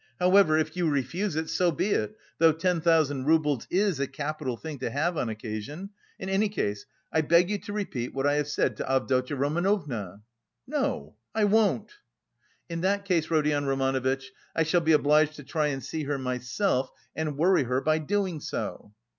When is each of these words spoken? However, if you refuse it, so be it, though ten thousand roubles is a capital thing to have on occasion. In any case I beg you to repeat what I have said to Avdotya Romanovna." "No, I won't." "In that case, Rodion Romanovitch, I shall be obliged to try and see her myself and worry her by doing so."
However, 0.19 0.57
if 0.57 0.75
you 0.75 0.89
refuse 0.89 1.35
it, 1.35 1.47
so 1.47 1.69
be 1.69 1.91
it, 1.91 2.17
though 2.39 2.53
ten 2.53 2.81
thousand 2.81 3.25
roubles 3.25 3.67
is 3.69 3.99
a 3.99 4.07
capital 4.07 4.57
thing 4.57 4.79
to 4.79 4.89
have 4.89 5.15
on 5.15 5.29
occasion. 5.29 5.91
In 6.17 6.27
any 6.27 6.49
case 6.49 6.87
I 7.13 7.21
beg 7.21 7.51
you 7.51 7.59
to 7.59 7.71
repeat 7.71 8.11
what 8.11 8.25
I 8.25 8.33
have 8.37 8.47
said 8.47 8.77
to 8.77 8.91
Avdotya 8.91 9.35
Romanovna." 9.35 10.23
"No, 10.65 11.17
I 11.35 11.43
won't." 11.43 11.99
"In 12.67 12.81
that 12.81 13.05
case, 13.05 13.29
Rodion 13.29 13.65
Romanovitch, 13.67 14.31
I 14.55 14.63
shall 14.63 14.81
be 14.81 14.93
obliged 14.93 15.35
to 15.35 15.43
try 15.43 15.67
and 15.67 15.83
see 15.83 16.05
her 16.05 16.17
myself 16.17 16.89
and 17.15 17.37
worry 17.37 17.65
her 17.65 17.79
by 17.79 17.99
doing 17.99 18.39
so." 18.39 18.95